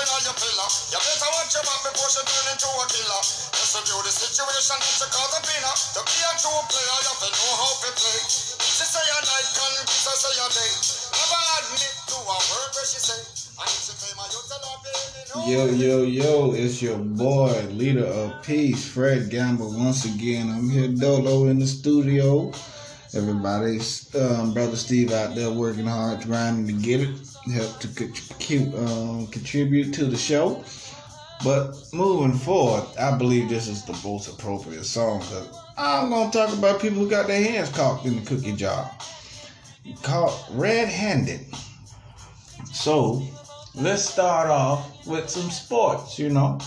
[0.00, 0.68] your pillar.
[0.88, 3.22] You better watch your back before she turn into a killer.
[3.52, 4.78] Just review the situation.
[4.80, 8.20] To be a true player, you have to know how to play.
[8.64, 10.72] She say a night, say a day.
[11.12, 13.20] Never admit to a word where she say.
[15.46, 19.76] Yo, yo, yo, it's your boy, leader of peace, Fred Gamble.
[19.76, 22.52] Once again, I'm here dolo in the studio.
[23.12, 27.10] Everybody's um, brother Steve out there working hard, grinding to get it,
[27.48, 27.88] help to
[28.76, 30.64] um, contribute to the show.
[31.42, 36.52] But moving forward, I believe this is the most appropriate song because I'm gonna talk
[36.52, 38.90] about people who got their hands caught in the cookie jar,
[40.02, 41.46] caught red-handed.
[42.72, 43.26] So
[43.74, 46.58] let's start off with some sports, you know.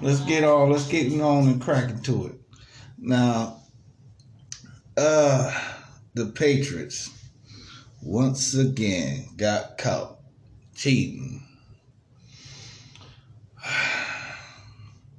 [0.00, 2.34] Let's get on let's get on and crack into it.
[2.98, 3.60] Now
[4.96, 5.52] uh
[6.14, 7.10] the Patriots
[8.00, 10.19] once again got caught
[10.80, 11.42] cheating.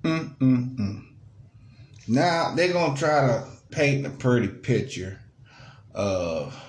[0.03, 1.03] Mm-mm-mm.
[2.07, 5.21] Now they're gonna try to paint a pretty picture
[5.93, 6.59] of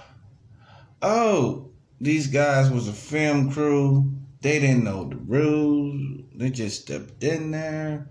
[1.00, 4.12] oh, these guys was a film crew.
[4.42, 6.24] They didn't know the rules.
[6.34, 8.08] They just stepped in there.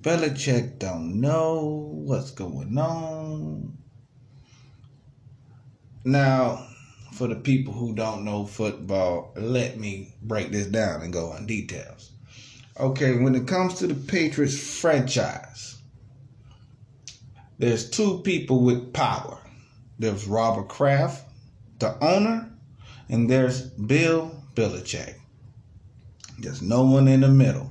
[0.00, 3.76] Belichick don't know what's going on.
[6.04, 6.66] Now,
[7.14, 11.46] for the people who don't know football, let me break this down and go on
[11.46, 12.10] details.
[12.78, 15.78] Okay, when it comes to the Patriots franchise,
[17.58, 19.38] there's two people with power.
[19.96, 21.24] There's Robert Kraft,
[21.78, 22.50] the owner,
[23.08, 25.14] and there's Bill Belichick.
[26.40, 27.70] There's no one in the middle.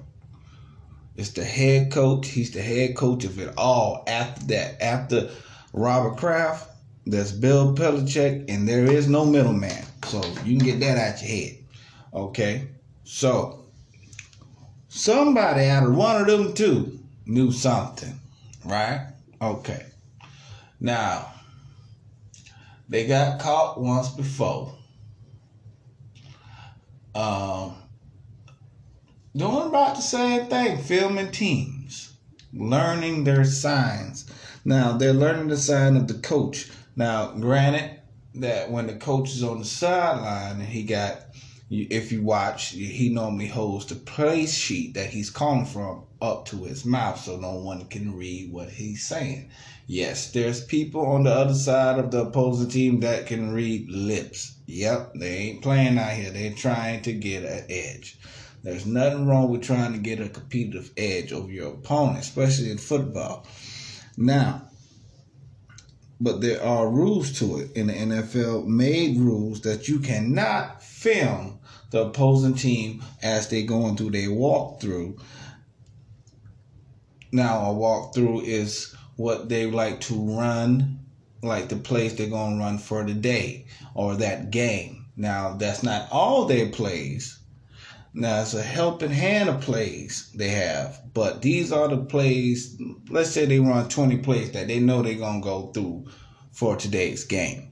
[1.17, 2.29] It's the head coach.
[2.29, 4.05] He's the head coach of it all.
[4.07, 5.29] After that, after
[5.73, 6.69] Robert Kraft,
[7.05, 9.83] there's Bill Belichick, and there is no middleman.
[10.05, 11.57] So you can get that out your head.
[12.13, 12.67] Okay?
[13.03, 13.65] So
[14.87, 18.19] somebody out of one of them two knew something,
[18.65, 19.07] right?
[19.41, 19.85] Okay.
[20.79, 21.33] Now,
[22.89, 24.73] they got caught once before.
[27.15, 27.75] Um,
[29.35, 32.13] doing about the same thing, filming teams,
[32.53, 34.25] learning their signs.
[34.65, 36.69] Now they're learning the sign of the coach.
[36.95, 37.99] Now, granted
[38.35, 41.25] that when the coach is on the sideline and he got,
[41.69, 46.63] if you watch, he normally holds the play sheet that he's calling from up to
[46.65, 49.49] his mouth so no one can read what he's saying.
[49.87, 54.55] Yes, there's people on the other side of the opposing team that can read lips.
[54.67, 56.31] Yep, they ain't playing out here.
[56.31, 58.17] They're trying to get an edge.
[58.61, 62.77] There's nothing wrong with trying to get a competitive edge over your opponent, especially in
[62.77, 63.45] football.
[64.15, 64.69] Now,
[66.19, 67.71] but there are rules to it.
[67.75, 71.59] In the NFL, made rules that you cannot film
[71.91, 75.19] the opposing team as they're going through their walkthrough.
[77.31, 80.99] Now, a walkthrough is what they like to run,
[81.41, 85.05] like the plays they're going to run for the day or that game.
[85.15, 87.39] Now, that's not all their plays.
[88.15, 92.79] Now, it's a helping hand of plays they have, but these are the plays.
[93.09, 96.05] Let's say they run 20 plays that they know they're to go through
[96.51, 97.69] for today's game.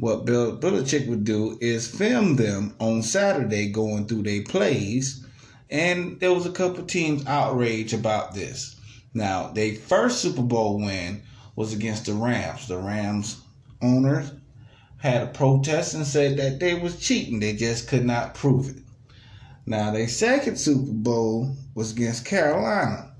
[0.00, 5.24] What Bill Belichick would do is film them on Saturday going through their plays,
[5.70, 8.74] and there was a couple teams outraged about this.
[9.14, 11.22] Now, their first Super Bowl win
[11.54, 12.66] was against the Rams.
[12.66, 13.40] The Rams
[13.80, 14.32] owners
[14.96, 17.38] had a protest and said that they was cheating.
[17.38, 18.82] They just could not prove it.
[19.68, 23.12] Now, their second Super Bowl was against Carolina.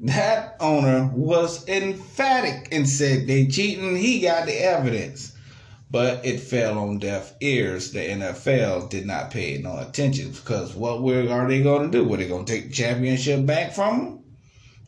[0.00, 3.94] That owner was emphatic and said they cheating.
[3.94, 5.36] He got the evidence.
[5.92, 7.92] But it fell on deaf ears.
[7.92, 12.04] The NFL did not pay no attention because what are they going to do?
[12.04, 14.24] Were they going to take the championship back from them?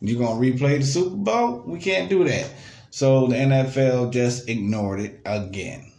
[0.01, 1.63] You're going to replay the Super Bowl?
[1.65, 2.49] We can't do that.
[2.89, 5.89] So the NFL just ignored it again.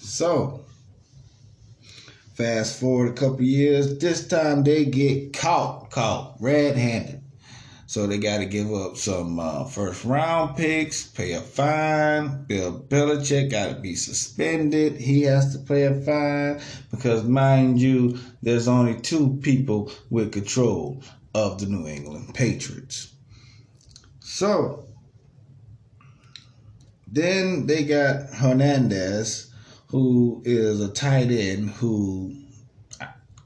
[0.00, 0.64] So
[2.38, 7.20] fast forward a couple years, this time they get caught, caught red-handed.
[7.86, 12.44] So they got to give up some uh, first round picks, pay a fine.
[12.44, 14.98] Bill Belichick got to be suspended.
[14.98, 16.60] He has to pay a fine
[16.92, 21.02] because, mind you, there's only two people with control
[21.34, 23.14] of the New England Patriots.
[24.20, 24.86] So
[27.10, 29.47] then they got Hernandez,
[29.88, 32.34] who is a tight end who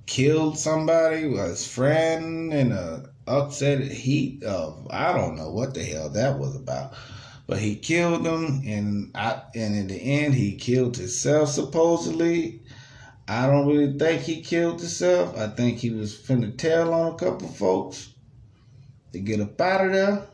[0.07, 6.11] killed somebody, was friend in a upset heat of I don't know what the hell
[6.11, 6.95] that was about.
[7.47, 12.61] But he killed them and I, and in the end he killed himself supposedly.
[13.29, 15.37] I don't really think he killed himself.
[15.37, 18.13] I think he was finna tell on a couple folks
[19.13, 20.27] to get up out of there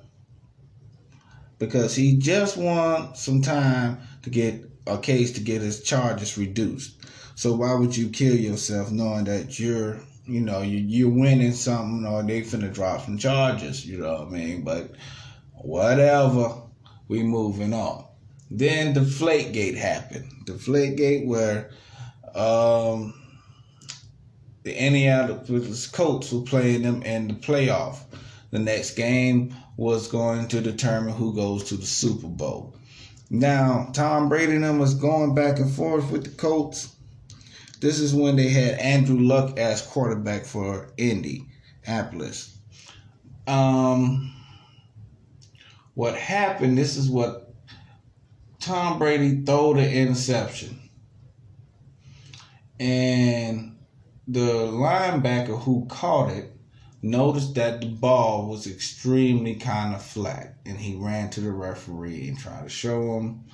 [1.58, 6.94] because he just wants some time to get a case to get his charges reduced.
[7.34, 12.04] So why would you kill yourself knowing that you're, you know, you, you're winning something
[12.04, 14.64] or they finna drop some charges, you know what I mean?
[14.64, 14.92] But
[15.54, 16.62] whatever,
[17.06, 18.06] we moving on.
[18.50, 20.32] Then the Flakegate happened.
[20.46, 21.70] The Flakegate where
[22.34, 23.14] um,
[24.62, 27.98] the Indianapolis Colts were playing them in the playoff.
[28.50, 32.74] The next game was going to determine who goes to the Super Bowl.
[33.30, 36.94] Now, Tom Brady and them was going back and forth with the Colts.
[37.80, 42.58] This is when they had Andrew Luck as quarterback for Indianapolis.
[43.46, 44.34] Um,
[45.94, 47.54] what happened, this is what
[48.60, 50.90] Tom Brady threw the interception.
[52.80, 53.76] And
[54.26, 56.57] the linebacker who caught it
[57.02, 62.28] noticed that the ball was extremely kind of flat and he ran to the referee
[62.28, 63.44] and tried to show him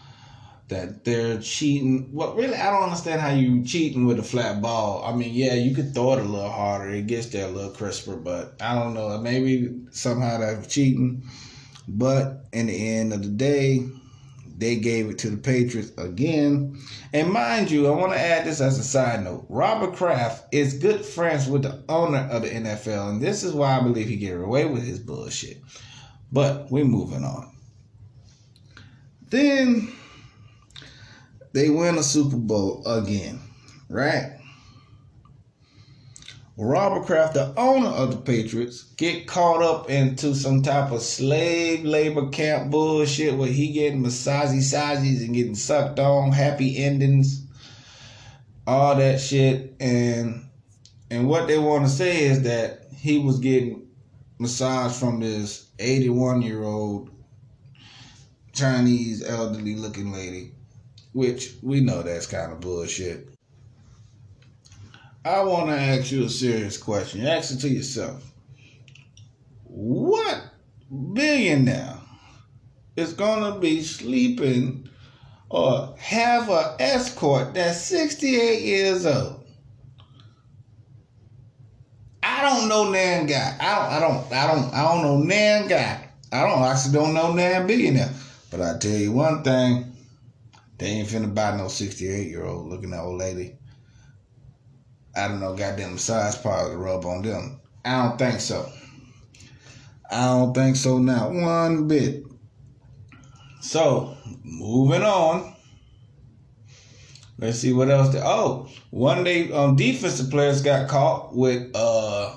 [0.69, 2.08] that they're cheating.
[2.12, 5.05] Well, really, I don't understand how you cheating with a flat ball.
[5.05, 7.70] I mean, yeah, you could throw it a little harder, it gets there a little
[7.70, 9.19] crisper, but I don't know.
[9.19, 11.23] Maybe somehow that's cheating.
[11.87, 13.87] But in the end of the day,
[14.56, 16.79] they gave it to the Patriots again.
[17.12, 19.47] And mind you, I want to add this as a side note.
[19.49, 23.77] Robert Kraft is good friends with the owner of the NFL, and this is why
[23.77, 25.61] I believe he get away with his bullshit.
[26.31, 27.53] But we're moving on.
[29.31, 29.93] Then
[31.53, 33.41] they win a Super Bowl again,
[33.89, 34.34] right?
[36.56, 41.85] Robert Kraft, the owner of the Patriots, get caught up into some type of slave
[41.85, 47.45] labor camp bullshit where he getting massagey sizes and getting sucked on, happy endings,
[48.69, 49.75] all that shit.
[49.81, 50.49] And
[51.11, 53.89] and what they want to say is that he was getting
[54.39, 57.11] massage from this 81 year old
[58.53, 60.53] Chinese elderly looking lady,
[61.12, 63.34] which we know that's kind of bullshit.
[65.25, 67.26] I want to ask you a serious question.
[67.26, 68.31] Ask it to yourself.
[69.65, 70.43] What
[71.15, 71.97] billionaire
[72.94, 74.87] is going to be sleeping
[75.49, 79.44] or have an escort that's 68 years old?
[82.23, 83.56] I don't know nan guy.
[83.59, 83.93] I don't.
[83.93, 84.32] I don't.
[84.32, 84.75] I don't.
[84.75, 86.06] I don't know nan guy.
[86.32, 86.62] I don't.
[86.62, 88.12] I actually don't know nan billionaire.
[88.50, 89.97] But I tell you one thing,
[90.77, 93.56] they ain't finna buy no 68 year old looking at old lady.
[95.17, 97.61] I don't know, goddamn massage parlor to rub on them.
[97.85, 98.69] I don't think so.
[100.11, 102.25] I don't think so now, one bit.
[103.61, 105.55] So, moving on.
[107.39, 108.13] Let's see what else.
[108.13, 112.37] They, oh, one day um, defensive players got caught with uh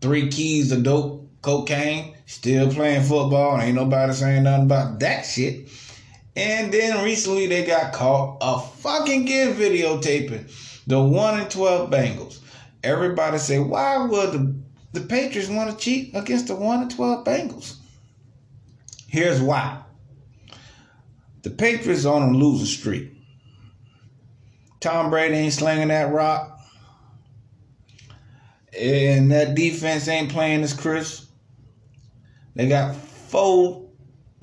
[0.00, 3.60] three keys of dope cocaine, still playing football.
[3.60, 5.68] Ain't nobody saying nothing about that shit.
[6.34, 10.50] And then recently they got caught a fucking kid videotaping
[10.86, 12.40] the one and twelve Bengals.
[12.82, 14.54] Everybody say, why would the,
[14.92, 17.76] the Patriots want to cheat against the one and twelve Bengals?
[19.06, 19.82] Here's why.
[21.42, 23.12] The Patriots on a losing streak.
[24.80, 26.60] Tom Brady ain't slinging that rock.
[28.78, 31.30] And that defense ain't playing as crisp.
[32.54, 33.81] They got four,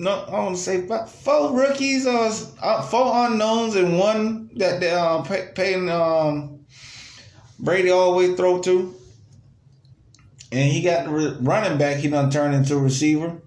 [0.00, 5.20] no, I want to say four rookies uh, four unknowns and one that they uh,
[5.54, 6.60] paying um,
[7.58, 8.94] Brady always throw to.
[10.50, 13.42] And he got the running back, he done turned into a receiver.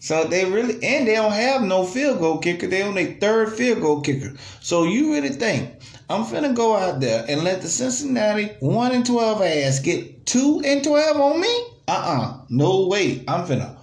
[0.00, 2.66] So they really, and they don't have no field goal kicker.
[2.66, 4.34] They on their third field goal kicker.
[4.60, 5.70] So you really think
[6.08, 10.60] I'm finna go out there and let the Cincinnati one and twelve ass get two
[10.64, 11.66] and twelve on me?
[11.86, 13.22] Uh uh uh no way.
[13.28, 13.76] I'm finna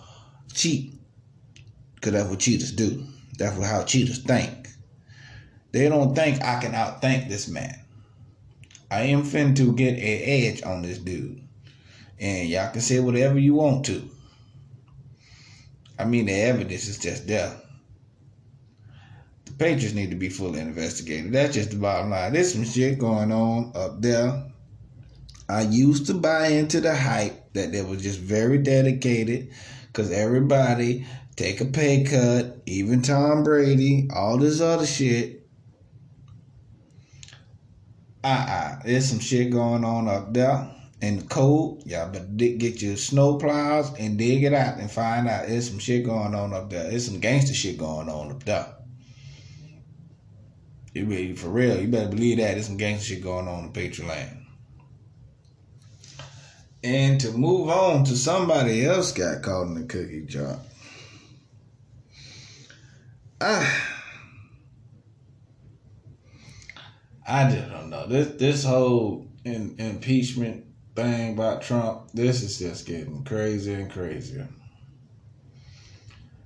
[0.54, 0.94] cheat,
[2.08, 3.04] cause that's what cheaters do.
[3.38, 4.70] That's how cheaters think.
[5.74, 7.78] They don't think I can outthink this man.
[8.90, 11.42] I am fin to get an edge on this dude,
[12.20, 14.10] and y'all can say whatever you want to.
[16.00, 17.54] I mean, the evidence is just there.
[19.46, 21.34] The Patriots need to be fully investigated.
[21.34, 22.32] That's just the bottom line.
[22.32, 24.46] There's some shit going on up there.
[25.50, 29.50] I used to buy into the hype that they were just very dedicated
[29.88, 31.06] because everybody
[31.38, 35.48] take a pay cut, even Tom Brady, all this other shit.
[38.24, 38.80] Uh-uh.
[38.84, 40.70] There's some shit going on up there
[41.02, 41.84] in the cold.
[41.86, 45.80] Y'all better get your snow plows and dig it out and find out there's some
[45.80, 46.90] shit going on up there.
[46.90, 48.74] There's some gangster shit going on up there.
[50.94, 52.54] You really, for real, you better believe that.
[52.54, 54.46] There's some gangster shit going on in Patriot Land.
[56.84, 60.58] And to move on to somebody else got caught in the cookie jar.
[63.40, 63.84] Ah.
[67.30, 68.08] I just don't know.
[68.08, 70.66] This this whole in, impeachment
[70.96, 74.48] thing about Trump, this is just getting crazier and crazier.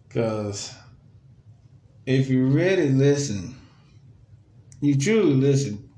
[0.09, 0.73] Cause
[2.05, 3.55] if you really listen,
[4.81, 5.89] you truly listen,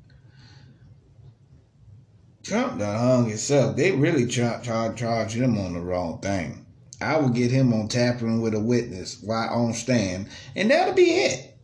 [2.44, 3.76] Trump done hung himself.
[3.78, 6.63] They really charge charge charge him on the wrong thing.
[7.04, 11.04] I will get him on tapping with a witness while on stand, and that'll be
[11.04, 11.58] it.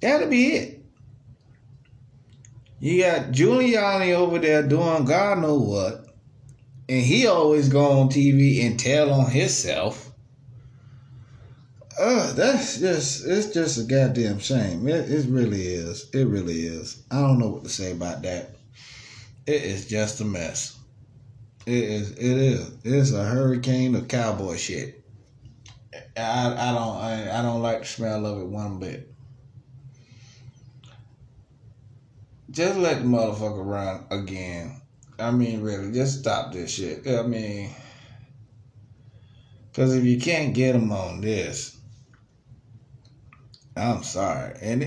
[0.00, 0.84] That'll be it.
[2.78, 6.06] You got Giuliani over there doing God know what,
[6.88, 10.12] and he always go on TV and tell on himself.
[11.98, 14.86] Uh, that's just it's just a goddamn shame.
[14.86, 16.10] It, it really is.
[16.12, 17.02] It really is.
[17.10, 18.50] I don't know what to say about that.
[19.46, 20.75] It is just a mess.
[21.66, 22.10] It is.
[22.12, 22.72] It is.
[22.84, 25.02] It's a hurricane of cowboy shit.
[26.16, 29.12] I I don't I, I don't like the smell of it one bit.
[32.50, 34.80] Just let the motherfucker run again.
[35.18, 37.06] I mean, really, just stop this shit.
[37.06, 37.70] I mean,
[39.70, 41.76] because if you can't get them on this,
[43.76, 44.56] I'm sorry.
[44.62, 44.82] And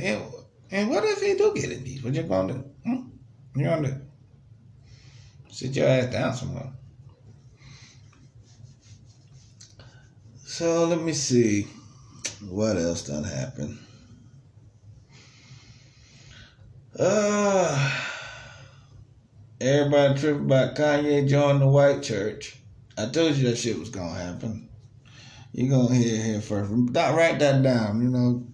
[0.72, 2.04] and, what if he do get impeached?
[2.04, 2.66] What you gonna do?
[2.86, 3.10] Hmm?
[3.56, 4.09] You gonna do?
[5.52, 6.72] Sit your ass down somewhere.
[10.46, 11.68] So let me see
[12.50, 13.78] what else done happened.
[16.98, 17.92] Uh,
[19.62, 22.58] everybody tripping about Kanye joining the white church.
[22.98, 24.70] I told you that shit was gonna happen.
[25.54, 26.72] You gonna hear here first.
[26.72, 28.02] Write that down.
[28.02, 28.48] You know,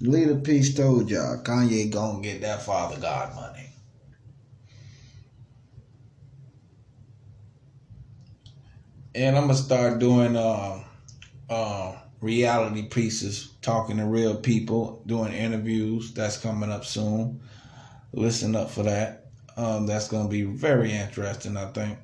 [0.00, 3.65] Leader Peace told y'all Kanye gonna get that Father God money.
[9.16, 10.84] And I'm gonna start doing uh,
[11.48, 16.12] uh, reality pieces, talking to real people, doing interviews.
[16.12, 17.40] That's coming up soon.
[18.12, 19.28] Listen up for that.
[19.56, 21.98] Um, that's gonna be very interesting, I think,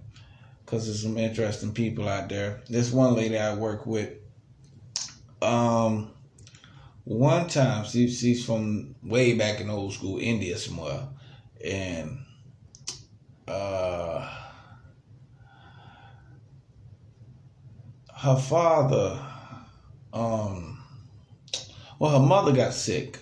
[0.64, 2.62] because there's some interesting people out there.
[2.70, 4.14] This one lady I work with.
[5.42, 6.12] Um,
[7.04, 11.08] one time she, she's from way back in old school India somewhere,
[11.62, 12.20] and
[13.46, 14.41] uh,
[18.22, 19.20] her father,
[20.12, 20.82] um,
[21.98, 23.18] well, her mother got sick.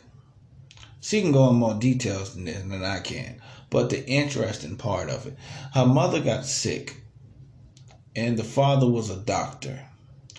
[1.00, 3.40] She can go in more details than this than I can,
[3.70, 5.36] but the interesting part of it,
[5.74, 6.96] her mother got sick,
[8.14, 9.86] and the father was a doctor,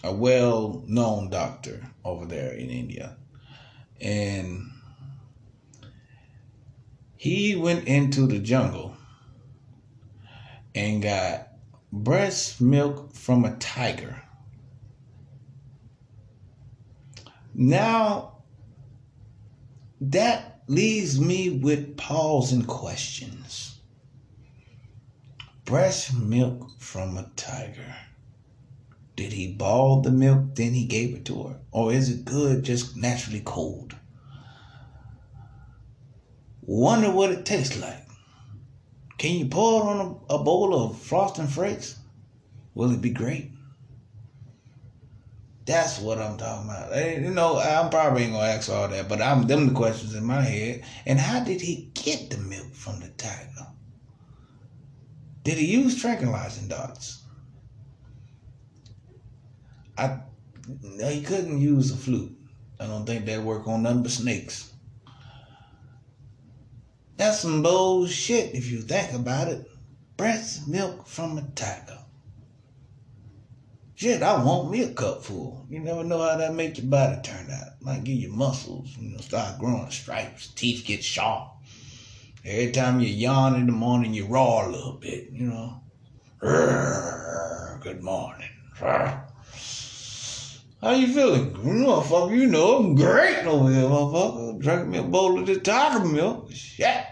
[0.03, 3.17] a well-known doctor over there in India
[4.01, 4.71] and
[7.15, 8.95] he went into the jungle
[10.73, 11.49] and got
[11.91, 14.23] breast milk from a tiger.
[17.53, 18.37] Now,
[19.99, 23.79] that leaves me with pause and questions.
[25.65, 27.95] Breast milk from a tiger.
[29.15, 31.59] Did he boil the milk, then he gave it to her?
[31.71, 33.95] Or is it good just naturally cold?
[36.61, 38.07] Wonder what it tastes like.
[39.17, 41.99] Can you pour it on a, a bowl of frosting flakes?
[42.73, 43.51] Will it be great?
[45.65, 47.21] That's what I'm talking about.
[47.21, 50.25] You know, I'm probably ain't gonna ask all that, but I'm them the questions in
[50.25, 50.83] my head.
[51.05, 53.67] And how did he get the milk from the tiger?
[55.43, 57.23] Did he use tranquilizing dots?
[59.97, 60.19] I
[61.09, 62.35] he couldn't use a flute.
[62.79, 64.73] I don't think that work on nothing but snakes.
[67.17, 69.69] That's some bullshit if you think about it.
[70.17, 72.00] Breast milk from a tiger.
[74.01, 75.67] Shit, I want me a cup full.
[75.69, 77.79] You never know how that make your body turn out.
[77.81, 81.51] Might give you muscles, you know, start growing stripes, teeth get sharp.
[82.43, 85.83] Every time you yawn in the morning, you roar a little bit, you know.
[86.39, 88.49] Good morning.
[88.79, 89.23] How
[90.95, 91.53] you feeling?
[91.53, 94.59] Motherfucker, you know I'm great over here, motherfucker.
[94.61, 96.51] Drinking me a bowl of this tiger milk.
[96.51, 97.05] Shit.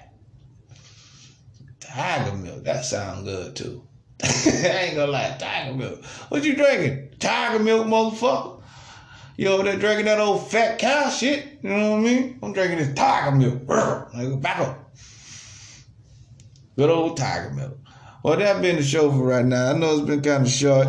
[1.79, 2.63] Tiger milk.
[2.63, 3.88] That sound good too.
[4.24, 6.04] I ain't gonna lie, tiger milk.
[6.30, 7.16] What you drinking?
[7.20, 8.62] Tiger milk, motherfucker.
[9.38, 11.60] You over there drinking that old fat cow shit?
[11.62, 12.40] You know what I mean?
[12.44, 13.66] I'm drinking this tiger milk.
[14.42, 14.94] Back up.
[16.76, 17.78] Good old tiger milk.
[18.24, 19.72] Well, that been the show for right now.
[19.72, 20.88] I know it's been kind of short.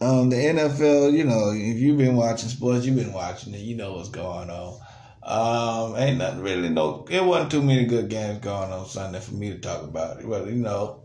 [0.00, 3.60] Um, the NFL, you know, if you've been watching sports, you've been watching it.
[3.60, 4.80] You know what's going on.
[5.22, 7.06] Um, ain't nothing really no.
[7.10, 10.22] It wasn't too many good games going on Sunday for me to talk about.
[10.22, 11.03] But you know,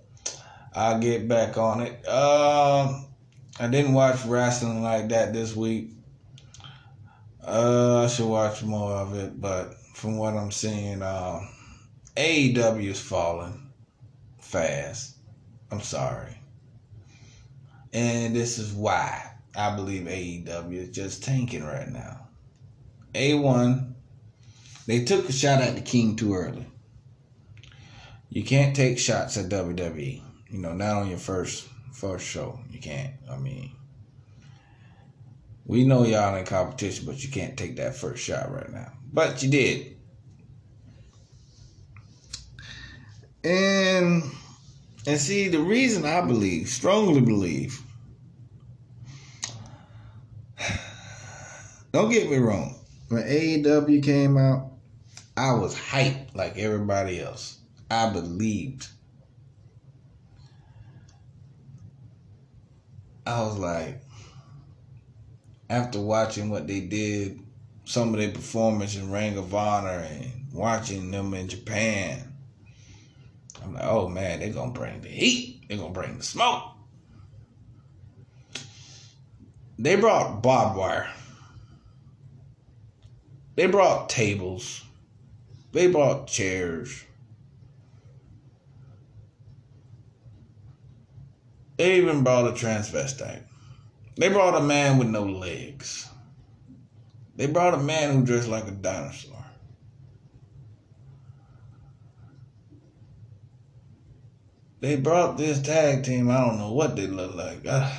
[0.74, 2.08] I'll get back on it.
[2.08, 3.06] Um,
[3.60, 5.92] I didn't watch wrestling like that this week.
[7.46, 11.40] Uh, I should watch more of it, but from what I'm seeing, uh,
[12.16, 13.72] AEW is falling
[14.40, 15.16] fast.
[15.72, 16.38] I'm sorry.
[17.92, 22.28] And this is why I believe AEW is just tanking right now.
[23.16, 23.94] A1,
[24.86, 26.68] they took a shot at the king too early.
[28.30, 30.22] You can't take shots at WWE.
[30.50, 32.60] You know, not on your first first show.
[32.72, 33.14] You can't.
[33.30, 33.72] I mean,
[35.66, 38.92] we know y'all in competition, but you can't take that first shot right now.
[39.14, 39.98] But you did.
[43.44, 44.24] And
[45.06, 47.82] and see the reason I believe, strongly believe.
[51.92, 52.76] Don't get me wrong.
[53.10, 54.72] When AEW came out,
[55.36, 57.60] I was hyped like everybody else.
[57.90, 58.88] I believed.
[63.30, 64.02] I was like,
[65.70, 67.40] after watching what they did,
[67.86, 72.34] some of their performance in Ring of Honor and watching them in Japan,
[73.64, 75.66] I'm like, oh man, they're gonna bring the heat.
[75.68, 76.64] They're gonna bring the smoke.
[79.78, 81.10] They brought barbed wire.
[83.56, 84.84] They brought tables.
[85.72, 87.04] They brought chairs.
[91.80, 93.44] They even brought a transvestite.
[94.18, 96.10] They brought a man with no legs.
[97.38, 99.46] They brought a man who dressed like a dinosaur.
[104.82, 106.30] They brought this tag team.
[106.30, 107.66] I don't know what they look like.
[107.66, 107.90] Uh,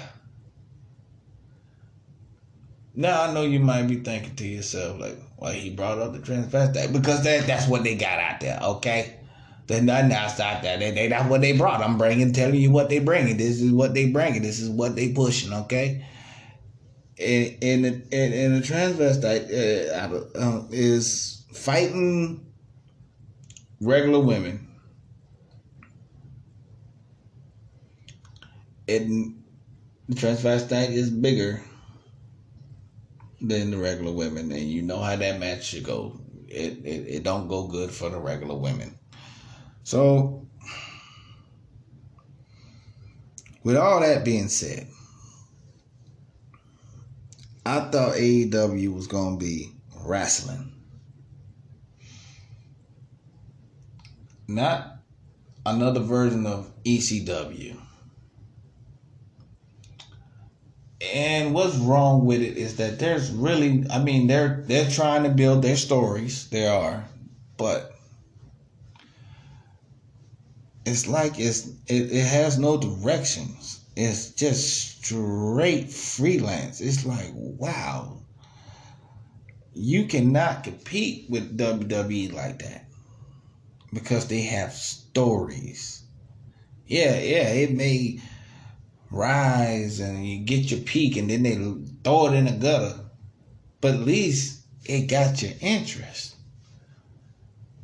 [2.94, 6.18] now I know you might be thinking to yourself, like, why he brought up the
[6.18, 6.92] transvestite?
[6.92, 9.19] Because that that's what they got out there, okay?
[9.78, 10.78] Nothing else out there.
[10.78, 11.82] They, they, that's what they brought.
[11.82, 13.36] I'm bringing, telling you what they bringing.
[13.36, 14.42] This is what they bringing.
[14.42, 16.04] This is what they pushing, okay?
[17.18, 22.46] And, and, and, and the transvestite uh, uh, is fighting
[23.80, 24.70] regular women
[28.90, 29.42] and
[30.08, 31.62] the transvestite is bigger
[33.40, 36.20] than the regular women, and you know how that match should go.
[36.48, 38.98] It, it it don't go good for the regular women.
[39.90, 40.46] So,
[43.64, 44.86] with all that being said,
[47.66, 49.72] I thought AEW was gonna be
[50.04, 50.74] wrestling,
[54.46, 54.98] not
[55.66, 57.76] another version of ECW.
[61.12, 65.30] And what's wrong with it is that there's really, I mean, they're they're trying to
[65.30, 66.48] build their stories.
[66.48, 67.06] They are,
[67.56, 67.89] but
[70.90, 73.80] it's like it's it, it has no directions.
[73.96, 76.80] It's just straight freelance.
[76.80, 78.22] It's like wow,
[79.72, 82.86] you cannot compete with WWE like that
[83.92, 86.02] because they have stories.
[86.86, 88.20] Yeah, yeah, it may
[89.12, 91.54] rise and you get your peak and then they
[92.02, 92.98] throw it in the gutter.
[93.80, 96.34] But at least it got your interest.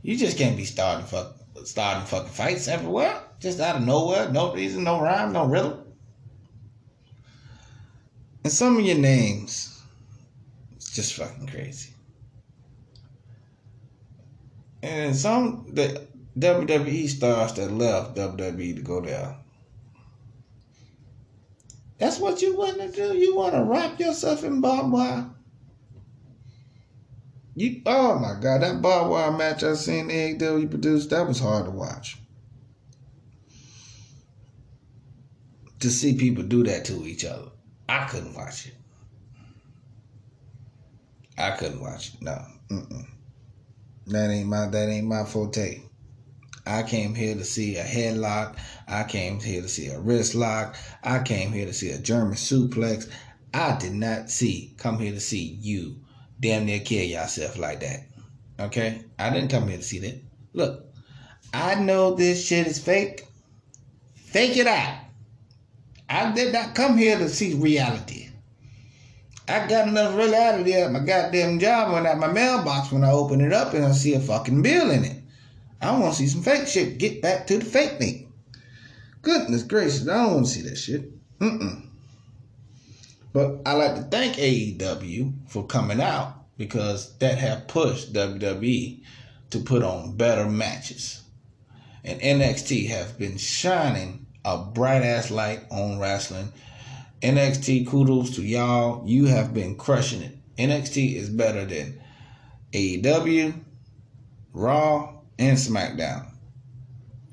[0.02, 1.35] You just can't be starting fuck
[1.66, 3.20] starting fucking fights everywhere.
[3.40, 4.30] Just out of nowhere.
[4.30, 5.82] No reason, no rhyme, no rhythm.
[8.44, 9.82] And some of your names,
[10.76, 11.92] it's just fucking crazy.
[14.82, 16.06] And some the
[16.38, 19.36] WWE stars that left WWE to go there
[21.98, 23.16] that's what you want to do.
[23.16, 25.30] You want to wrap yourself in barbed wire.
[27.58, 31.64] You, oh my God, that barbed wire match I seen AEW produced, that was hard
[31.64, 32.18] to watch.
[35.80, 37.48] To see people do that to each other,
[37.88, 38.74] I couldn't watch it.
[41.38, 42.22] I couldn't watch it.
[42.22, 42.38] No,
[42.70, 43.06] Mm-mm.
[44.08, 45.80] that ain't my that ain't my forte.
[46.66, 48.56] I came here to see a headlock.
[48.86, 50.76] I came here to see a wrist lock.
[51.02, 53.08] I came here to see a German suplex.
[53.54, 55.96] I did not see, come here to see you
[56.40, 58.06] damn near kill yourself like that.
[58.58, 59.02] Okay?
[59.18, 60.20] I didn't come here to see that.
[60.52, 60.84] Look,
[61.52, 63.26] I know this shit is fake.
[64.14, 64.98] Fake it out.
[66.08, 68.28] I did not come here to see reality.
[69.48, 73.40] I got enough reality at my goddamn job when at my mailbox when I open
[73.40, 75.22] it up and I see a fucking bill in it.
[75.80, 76.98] I want to see some fake shit.
[76.98, 78.32] Get back to the fake thing.
[79.22, 81.12] Goodness gracious, I don't want to see that shit.
[81.38, 81.85] Mm-mm.
[83.36, 89.02] But I like to thank AEW for coming out because that have pushed WWE
[89.50, 91.22] to put on better matches.
[92.02, 96.50] And NXT have been shining a bright ass light on wrestling.
[97.20, 99.06] NXT, kudos to y'all.
[99.06, 100.38] You have been crushing it.
[100.56, 102.00] NXT is better than
[102.72, 103.52] AEW,
[104.54, 106.26] Raw, and SmackDown.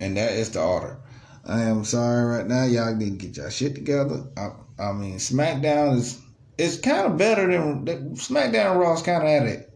[0.01, 0.97] And that is the order.
[1.45, 2.65] I am sorry right now.
[2.65, 4.25] Y'all to get y'all shit together.
[4.35, 6.19] I, I mean, SmackDown is
[6.57, 9.69] it's kind of better than SmackDown and Raw is kind of at it.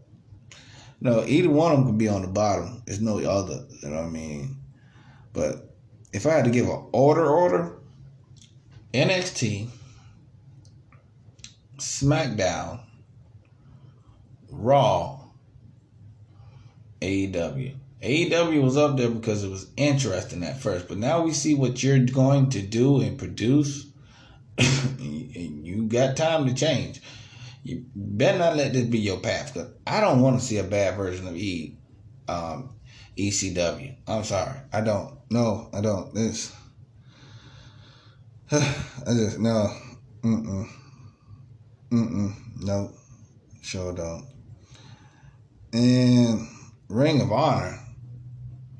[1.00, 2.82] No, either one of them could be on the bottom.
[2.86, 3.66] There's no other.
[3.82, 4.58] You know what I mean?
[5.34, 5.74] But
[6.12, 7.78] if I had to give an order, order
[8.94, 9.70] NXT,
[11.78, 12.82] SmackDown,
[14.50, 15.26] Raw,
[17.02, 17.76] AEW.
[18.02, 21.84] AEW was up there because it was interesting at first, but now we see what
[21.84, 23.88] you're going to do and produce,
[24.60, 27.02] and you got time to change.
[27.64, 30.64] You better not let this be your path, because I don't want to see a
[30.64, 31.78] bad version of E,
[32.28, 32.76] um,
[33.18, 33.96] ECW.
[34.08, 35.18] I'm sorry, I don't.
[35.30, 36.14] No, I don't.
[36.14, 36.54] This,
[38.52, 38.64] I
[39.08, 39.70] just no,
[40.22, 40.70] mm mm,
[41.92, 42.92] mm mm, no,
[43.62, 44.26] sure don't.
[45.74, 46.48] And
[46.88, 47.78] Ring of Honor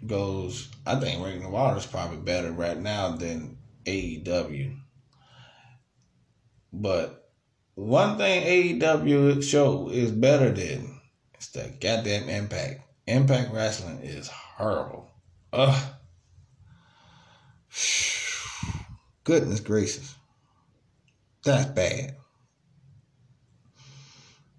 [0.06, 4.78] goes, I think Ring of Honor is probably better right now than AEW.
[6.72, 7.32] But
[7.76, 11.00] one thing AEW show is better than
[11.34, 12.82] it's the goddamn Impact.
[13.06, 15.10] Impact Wrestling is horrible.
[15.54, 15.94] Ugh.
[19.24, 20.16] Goodness gracious.
[21.44, 22.16] That's bad.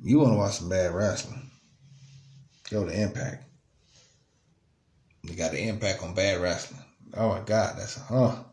[0.01, 1.51] You want to watch some bad wrestling?
[2.71, 3.44] Go to Impact.
[5.25, 6.81] We got the impact on bad wrestling.
[7.14, 8.44] Oh my God, that's a huh.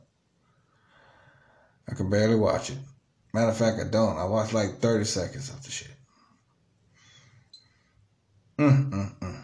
[1.88, 2.78] I can barely watch it.
[3.36, 4.17] Matter of fact, I don't.
[4.17, 5.91] I watch like 30 seconds of the shit.
[8.58, 9.41] Mm, mm, mm.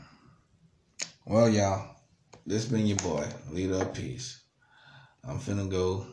[1.26, 1.98] Well, y'all,
[2.46, 4.44] this been your boy, Leader of Peace.
[5.28, 6.06] I'm finna go.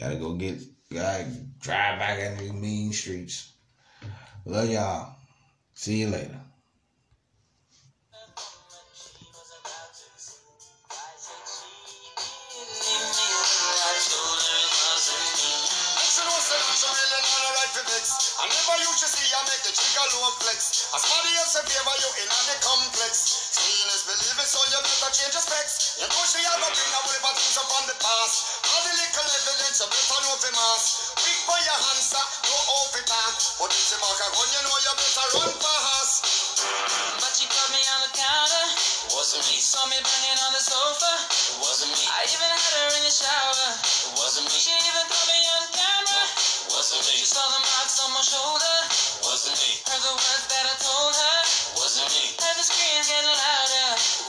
[0.00, 0.60] Gotta go get,
[0.92, 1.24] gotta
[1.60, 3.52] drive back in these mean streets.
[4.44, 5.14] Love y'all.
[5.74, 6.40] See you later.
[39.22, 39.62] wasn't me.
[39.62, 41.12] Saw me banging on the sofa.
[41.30, 42.02] It wasn't me.
[42.10, 43.70] I even had her in the shower.
[43.78, 44.58] It wasn't me.
[44.58, 46.22] She even caught me on camera.
[46.26, 47.22] It wasn't me.
[47.22, 48.76] She saw the marks on my shoulder.
[48.90, 49.78] It wasn't me.
[49.86, 51.38] Heard the words that I told her.
[51.38, 52.34] It wasn't me.
[52.34, 54.21] Heard the screams getting louder.